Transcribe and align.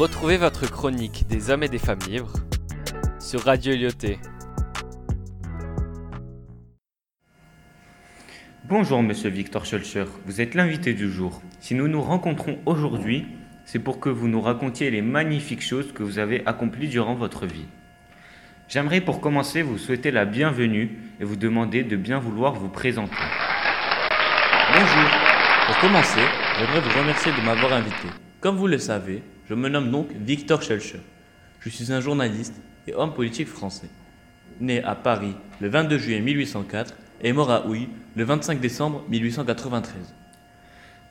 Retrouvez 0.00 0.38
votre 0.38 0.66
chronique 0.66 1.26
des 1.28 1.50
hommes 1.50 1.62
et 1.62 1.68
des 1.68 1.76
femmes 1.76 1.98
libres 2.08 2.32
sur 3.18 3.44
Radio 3.44 3.74
Lyoté. 3.76 4.18
Bonjour 8.64 9.02
Monsieur 9.02 9.28
Victor 9.28 9.66
Schulcher, 9.66 10.06
vous 10.24 10.40
êtes 10.40 10.54
l'invité 10.54 10.94
du 10.94 11.12
jour. 11.12 11.42
Si 11.60 11.74
nous 11.74 11.86
nous 11.86 12.00
rencontrons 12.00 12.58
aujourd'hui, 12.64 13.26
c'est 13.66 13.78
pour 13.78 14.00
que 14.00 14.08
vous 14.08 14.26
nous 14.26 14.40
racontiez 14.40 14.90
les 14.90 15.02
magnifiques 15.02 15.62
choses 15.62 15.92
que 15.92 16.02
vous 16.02 16.18
avez 16.18 16.46
accomplies 16.46 16.88
durant 16.88 17.14
votre 17.14 17.44
vie. 17.44 17.66
J'aimerais 18.68 19.02
pour 19.02 19.20
commencer 19.20 19.60
vous 19.60 19.76
souhaiter 19.76 20.10
la 20.10 20.24
bienvenue 20.24 20.96
et 21.20 21.24
vous 21.24 21.36
demander 21.36 21.84
de 21.84 21.96
bien 21.96 22.20
vouloir 22.20 22.54
vous 22.54 22.70
présenter. 22.70 23.12
Bonjour. 24.72 25.10
Pour 25.66 25.78
commencer, 25.78 26.22
j'aimerais 26.58 26.80
vous 26.80 26.98
remercier 26.98 27.32
de 27.32 27.44
m'avoir 27.44 27.74
invité. 27.74 28.08
Comme 28.40 28.56
vous 28.56 28.66
le 28.66 28.78
savez, 28.78 29.22
je 29.50 29.56
me 29.56 29.68
nomme 29.68 29.90
donc 29.90 30.06
Victor 30.12 30.62
Schulcher. 30.62 31.00
Je 31.58 31.70
suis 31.70 31.92
un 31.92 32.00
journaliste 32.00 32.54
et 32.86 32.94
homme 32.94 33.12
politique 33.12 33.48
français. 33.48 33.88
Né 34.60 34.80
à 34.84 34.94
Paris 34.94 35.34
le 35.60 35.68
22 35.68 35.98
juillet 35.98 36.20
1804 36.20 36.94
et 37.22 37.32
mort 37.32 37.50
à 37.50 37.66
Houille 37.66 37.88
le 38.14 38.22
25 38.22 38.60
décembre 38.60 39.04
1893. 39.08 40.14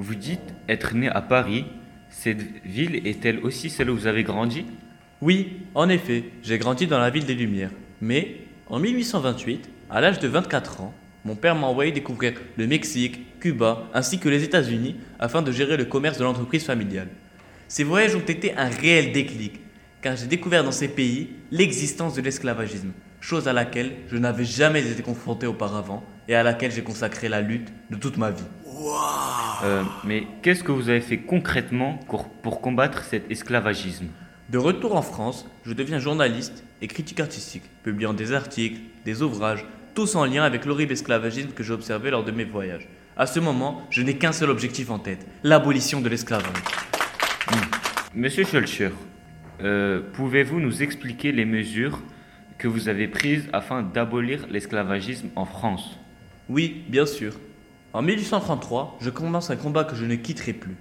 Vous 0.00 0.16
dites 0.16 0.52
être 0.68 0.96
né 0.96 1.08
à 1.08 1.22
Paris. 1.22 1.66
Cette 2.10 2.40
ville 2.64 3.06
est-elle 3.06 3.38
aussi 3.38 3.70
celle 3.70 3.88
où 3.88 3.96
vous 3.96 4.08
avez 4.08 4.24
grandi? 4.24 4.66
Oui, 5.20 5.60
en 5.76 5.88
effet, 5.88 6.24
j'ai 6.42 6.58
grandi 6.58 6.88
dans 6.88 6.98
la 6.98 7.10
ville 7.10 7.26
des 7.26 7.34
Lumières. 7.36 7.70
Mais, 8.00 8.38
en 8.66 8.80
1828, 8.80 9.70
à 9.90 10.00
l'âge 10.00 10.18
de 10.18 10.26
24 10.26 10.80
ans, 10.80 10.94
mon 11.24 11.36
père 11.36 11.54
m'a 11.54 11.68
envoyé 11.68 11.92
découvrir 11.92 12.34
le 12.56 12.66
Mexique, 12.66 13.38
Cuba, 13.38 13.88
ainsi 13.94 14.18
que 14.18 14.28
les 14.28 14.42
États-Unis 14.42 14.96
afin 15.20 15.40
de 15.40 15.52
gérer 15.52 15.76
le 15.76 15.84
commerce 15.84 16.18
de 16.18 16.24
l'entreprise 16.24 16.64
familiale. 16.64 17.08
Ces 17.68 17.84
voyages 17.84 18.14
ont 18.14 18.20
été 18.20 18.56
un 18.56 18.68
réel 18.68 19.12
déclic, 19.12 19.60
car 20.02 20.16
j'ai 20.16 20.26
découvert 20.26 20.64
dans 20.64 20.72
ces 20.72 20.88
pays 20.88 21.30
l'existence 21.50 22.14
de 22.14 22.22
l'esclavagisme, 22.22 22.92
chose 23.20 23.48
à 23.48 23.52
laquelle 23.52 23.92
je 24.10 24.16
n'avais 24.16 24.44
jamais 24.44 24.86
été 24.86 25.02
confronté 25.02 25.46
auparavant 25.46 26.04
et 26.28 26.34
à 26.34 26.42
laquelle 26.42 26.72
j'ai 26.72 26.82
consacré 26.82 27.28
la 27.28 27.40
lutte 27.40 27.68
de 27.90 27.96
toute 27.96 28.16
ma 28.16 28.30
vie. 28.30 28.44
Euh, 29.64 29.82
Mais 30.04 30.26
qu'est-ce 30.42 30.62
que 30.62 30.72
vous 30.72 30.88
avez 30.88 31.00
fait 31.00 31.18
concrètement 31.18 31.98
pour, 32.08 32.28
pour 32.28 32.60
combattre 32.60 33.04
cet 33.04 33.30
esclavagisme? 33.30 34.06
De 34.50 34.58
retour 34.58 34.94
en 34.94 35.02
France, 35.02 35.46
je 35.64 35.72
deviens 35.72 35.98
journaliste 35.98 36.64
et 36.82 36.86
critique 36.86 37.20
artistique, 37.20 37.62
publiant 37.82 38.12
des 38.12 38.32
articles, 38.32 38.80
des 39.06 39.22
ouvrages, 39.22 39.64
tous 39.94 40.16
en 40.16 40.26
lien 40.26 40.42
avec 40.42 40.66
l'horrible 40.66 40.92
esclavagisme 40.92 41.50
que 41.50 41.62
j'ai 41.62 41.72
observé 41.72 42.10
lors 42.10 42.24
de 42.24 42.30
mes 42.30 42.44
voyages. 42.44 42.86
À 43.16 43.26
ce 43.26 43.40
moment, 43.40 43.82
je 43.90 44.02
n'ai 44.02 44.16
qu'un 44.18 44.32
seul 44.32 44.50
objectif 44.50 44.90
en 44.90 44.98
tête, 44.98 45.24
l'abolition 45.44 46.00
de 46.00 46.08
l'esclavage. 46.08 46.52
Monsieur 48.14 48.44
Schulcher, 48.44 48.90
euh, 49.62 50.00
pouvez-vous 50.12 50.60
nous 50.60 50.82
expliquer 50.82 51.32
les 51.32 51.44
mesures 51.44 52.00
que 52.58 52.68
vous 52.68 52.88
avez 52.88 53.08
prises 53.08 53.48
afin 53.52 53.82
d'abolir 53.82 54.46
l'esclavagisme 54.50 55.28
en 55.36 55.44
France? 55.44 55.98
Oui, 56.48 56.84
bien 56.88 57.06
sûr. 57.06 57.34
En 57.92 58.02
1833, 58.02 58.98
je 59.00 59.10
commence 59.10 59.50
un 59.50 59.56
combat 59.56 59.84
que 59.84 59.96
je 59.96 60.04
ne 60.04 60.14
quitterai 60.14 60.52
plus. 60.52 60.76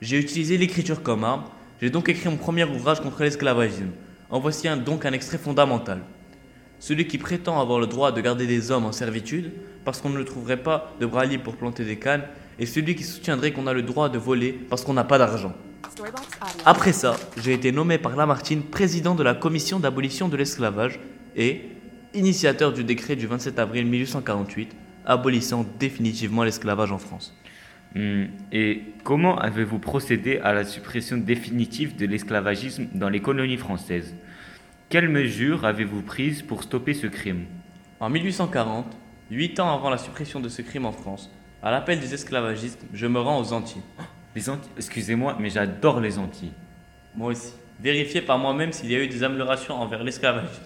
J'ai 0.00 0.18
utilisé 0.18 0.58
l'écriture 0.58 1.02
comme 1.02 1.24
arme, 1.24 1.44
j'ai 1.80 1.90
donc 1.90 2.08
écrit 2.08 2.28
mon 2.28 2.36
premier 2.36 2.64
ouvrage 2.64 3.00
contre 3.00 3.22
l'esclavagisme. 3.22 3.90
En 4.30 4.40
voici 4.40 4.68
donc 4.84 5.06
un 5.06 5.12
extrait 5.12 5.38
fondamental. 5.38 6.00
Celui 6.80 7.06
qui 7.06 7.18
prétend 7.18 7.60
avoir 7.60 7.80
le 7.80 7.86
droit 7.86 8.12
de 8.12 8.20
garder 8.20 8.46
des 8.46 8.70
hommes 8.70 8.86
en 8.86 8.92
servitude, 8.92 9.52
parce 9.84 10.00
qu'on 10.00 10.10
ne 10.10 10.18
le 10.18 10.24
trouverait 10.24 10.62
pas 10.62 10.94
de 11.00 11.06
bras 11.06 11.24
libres 11.24 11.44
pour 11.44 11.56
planter 11.56 11.84
des 11.84 11.96
cannes, 11.96 12.24
et 12.58 12.66
celui 12.66 12.94
qui 12.94 13.04
soutiendrait 13.04 13.52
qu'on 13.52 13.66
a 13.66 13.72
le 13.72 13.82
droit 13.82 14.08
de 14.08 14.18
voler 14.18 14.52
parce 14.52 14.84
qu'on 14.84 14.94
n'a 14.94 15.04
pas 15.04 15.18
d'argent. 15.18 15.54
Après 16.64 16.92
ça, 16.92 17.16
j'ai 17.36 17.52
été 17.52 17.72
nommé 17.72 17.98
par 17.98 18.16
Lamartine 18.16 18.62
président 18.62 19.14
de 19.14 19.22
la 19.22 19.34
commission 19.34 19.80
d'abolition 19.80 20.28
de 20.28 20.36
l'esclavage 20.36 21.00
et 21.36 21.62
initiateur 22.14 22.72
du 22.72 22.84
décret 22.84 23.16
du 23.16 23.26
27 23.26 23.58
avril 23.58 23.86
1848 23.86 24.74
abolissant 25.06 25.64
définitivement 25.78 26.44
l'esclavage 26.44 26.92
en 26.92 26.98
France. 26.98 27.34
Hmm, 27.94 28.26
Et 28.52 28.82
comment 29.02 29.38
avez-vous 29.38 29.78
procédé 29.78 30.38
à 30.38 30.52
la 30.52 30.64
suppression 30.64 31.16
définitive 31.16 31.96
de 31.96 32.06
l'esclavagisme 32.06 32.86
dans 32.92 33.08
les 33.08 33.20
colonies 33.20 33.56
françaises? 33.56 34.14
Quelles 34.90 35.08
mesures 35.08 35.64
avez-vous 35.64 36.02
prises 36.02 36.42
pour 36.42 36.62
stopper 36.62 36.94
ce 36.94 37.06
crime? 37.06 37.46
En 38.00 38.10
1840, 38.10 38.86
huit 39.30 39.58
ans 39.58 39.74
avant 39.74 39.90
la 39.90 39.98
suppression 39.98 40.40
de 40.40 40.48
ce 40.48 40.62
crime 40.62 40.84
en 40.86 40.92
France, 40.92 41.30
à 41.62 41.70
l'appel 41.70 41.98
des 41.98 42.14
esclavagistes, 42.14 42.84
je 42.92 43.06
me 43.06 43.18
rends 43.18 43.40
aux 43.40 43.52
Antilles. 43.52 43.82
Les 44.34 44.48
Antilles, 44.50 44.70
excusez-moi, 44.76 45.36
mais 45.40 45.50
j'adore 45.50 46.00
les 46.00 46.18
Antilles. 46.18 46.52
Moi 47.14 47.32
aussi. 47.32 47.54
Vérifier 47.80 48.22
par 48.22 48.38
moi-même 48.38 48.72
s'il 48.72 48.90
y 48.90 48.96
a 48.96 48.98
eu 48.98 49.08
des 49.08 49.22
améliorations 49.22 49.80
envers 49.80 50.02
l'esclavagisme. 50.02 50.62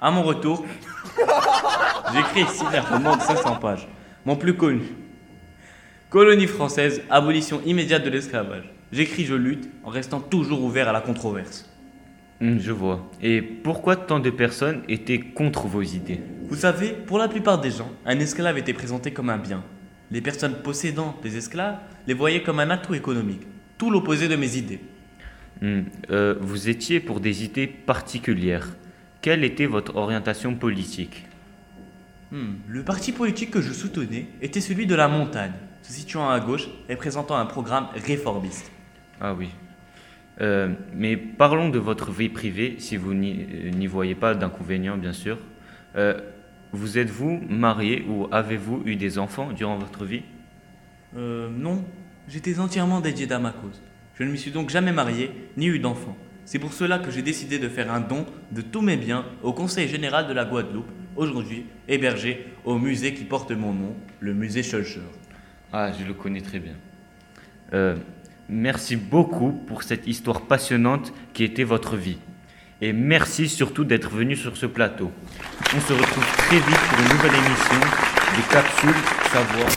À 0.00 0.10
mon 0.10 0.22
retour, 0.22 0.64
j'écris 2.12 2.42
ici 2.42 2.64
un 2.72 2.80
roman 2.80 3.16
de 3.16 3.22
500 3.22 3.56
pages, 3.56 3.88
mon 4.24 4.36
plus 4.36 4.54
connu. 4.54 4.82
Colonie 6.10 6.46
française, 6.46 7.02
abolition 7.10 7.60
immédiate 7.64 8.04
de 8.04 8.10
l'esclavage. 8.10 8.72
J'écris, 8.92 9.24
je 9.24 9.34
lutte, 9.34 9.68
en 9.84 9.90
restant 9.90 10.20
toujours 10.20 10.62
ouvert 10.62 10.88
à 10.88 10.92
la 10.92 11.00
controverse. 11.00 11.68
Hmm, 12.40 12.58
je 12.58 12.72
vois. 12.72 13.10
Et 13.20 13.42
pourquoi 13.42 13.96
tant 13.96 14.20
de 14.20 14.30
personnes 14.30 14.82
étaient 14.88 15.20
contre 15.20 15.66
vos 15.66 15.82
idées? 15.82 16.20
Vous 16.48 16.56
savez, 16.56 16.92
pour 16.92 17.18
la 17.18 17.28
plupart 17.28 17.60
des 17.60 17.70
gens, 17.70 17.90
un 18.06 18.18
esclave 18.20 18.56
était 18.58 18.72
présenté 18.72 19.10
comme 19.10 19.28
un 19.30 19.38
bien. 19.38 19.62
Les 20.10 20.20
personnes 20.20 20.54
possédant 20.62 21.16
des 21.22 21.36
esclaves 21.36 21.78
les 22.06 22.14
voyaient 22.14 22.42
comme 22.42 22.60
un 22.60 22.70
atout 22.70 22.94
économique. 22.94 23.42
Tout 23.76 23.90
l'opposé 23.90 24.28
de 24.28 24.36
mes 24.36 24.56
idées. 24.56 24.80
Hmm, 25.60 25.82
euh, 26.10 26.34
Vous 26.40 26.68
étiez 26.68 27.00
pour 27.00 27.20
des 27.20 27.44
idées 27.44 27.66
particulières. 27.66 28.68
Quelle 29.20 29.44
était 29.44 29.66
votre 29.66 29.96
orientation 29.96 30.54
politique? 30.54 31.26
Hmm, 32.30 32.54
Le 32.68 32.82
parti 32.82 33.12
politique 33.12 33.50
que 33.50 33.60
je 33.60 33.72
soutenais 33.72 34.26
était 34.40 34.60
celui 34.60 34.86
de 34.86 34.94
la 34.94 35.08
montagne, 35.08 35.52
se 35.82 35.92
situant 35.92 36.28
à 36.30 36.40
gauche 36.40 36.68
et 36.88 36.96
présentant 36.96 37.36
un 37.36 37.46
programme 37.46 37.88
réformiste. 37.94 38.70
Ah 39.20 39.34
oui. 39.34 39.48
Euh, 40.40 40.68
mais 40.94 41.16
parlons 41.16 41.68
de 41.68 41.78
votre 41.78 42.12
vie 42.12 42.28
privée, 42.28 42.76
si 42.78 42.96
vous 42.96 43.12
n'y 43.14 43.42
euh, 43.42 43.70
n'y 43.70 43.86
voyez 43.86 44.14
pas 44.14 44.34
d'inconvénient, 44.34 44.96
bien 44.96 45.12
sûr. 45.12 45.38
Euh, 45.96 46.20
vous 46.72 46.98
êtes-vous 46.98 47.40
marié 47.48 48.04
ou 48.08 48.26
avez-vous 48.30 48.82
eu 48.84 48.96
des 48.96 49.18
enfants 49.18 49.52
durant 49.52 49.78
votre 49.78 50.04
vie 50.04 50.22
Euh, 51.16 51.48
non, 51.50 51.84
j'étais 52.28 52.58
entièrement 52.60 53.00
dédié 53.00 53.30
à 53.32 53.38
ma 53.38 53.52
cause. 53.52 53.80
Je 54.14 54.24
ne 54.24 54.30
m'y 54.30 54.38
suis 54.38 54.50
donc 54.50 54.70
jamais 54.70 54.92
marié, 54.92 55.30
ni 55.56 55.66
eu 55.66 55.78
d'enfant. 55.78 56.16
C'est 56.44 56.58
pour 56.58 56.72
cela 56.72 56.98
que 56.98 57.10
j'ai 57.10 57.22
décidé 57.22 57.58
de 57.58 57.68
faire 57.68 57.92
un 57.92 58.00
don 58.00 58.26
de 58.52 58.62
tous 58.62 58.80
mes 58.80 58.96
biens 58.96 59.24
au 59.42 59.52
Conseil 59.52 59.88
général 59.88 60.26
de 60.28 60.32
la 60.32 60.44
Guadeloupe, 60.44 60.90
aujourd'hui 61.16 61.66
hébergé 61.88 62.46
au 62.64 62.78
musée 62.78 63.14
qui 63.14 63.24
porte 63.24 63.50
mon 63.52 63.72
nom, 63.72 63.94
le 64.20 64.34
musée 64.34 64.62
Schulcher. 64.62 65.00
Ah, 65.72 65.92
je 65.92 66.04
le 66.06 66.14
connais 66.14 66.40
très 66.40 66.58
bien. 66.58 66.74
Euh, 67.74 67.96
merci 68.48 68.96
beaucoup 68.96 69.52
pour 69.52 69.82
cette 69.82 70.06
histoire 70.06 70.42
passionnante 70.42 71.12
qui 71.34 71.44
était 71.44 71.64
votre 71.64 71.96
vie. 71.96 72.18
Et 72.80 72.92
merci 72.92 73.48
surtout 73.48 73.82
d'être 73.82 74.08
venu 74.10 74.36
sur 74.36 74.56
ce 74.56 74.66
plateau. 74.66 75.10
On 75.74 75.80
se 75.80 75.92
retrouve 75.92 76.36
très 76.36 76.58
vite 76.58 76.78
pour 76.90 77.00
une 77.00 77.08
nouvelle 77.08 77.34
émission 77.34 77.80
des 78.36 78.42
capsules 78.48 78.94
savoir. 79.32 79.68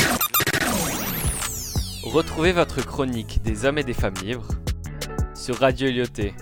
Retrouvez 2.03 2.51
votre 2.51 2.85
chronique 2.85 3.41
des 3.43 3.65
hommes 3.65 3.79
et 3.79 3.83
des 3.83 3.93
femmes 3.93 4.13
libres 4.23 4.49
sur 5.33 5.57
Radio 5.57 5.89
Lyoté. 5.89 6.35